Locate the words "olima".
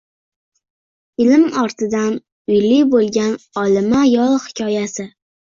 3.65-4.03